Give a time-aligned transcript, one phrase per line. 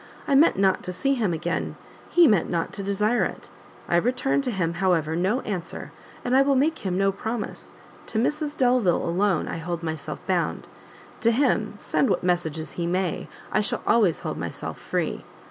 [0.27, 1.75] I meant not to see him again,
[2.09, 3.49] he meant not to desire it.
[3.87, 5.91] I return him, however, no answer,
[6.25, 7.75] and I will make him no promise;
[8.07, 10.65] to Mrs Delvile alone I hold myself bound;
[11.19, 15.23] to him, send what messages he may, I shall always hold myself free.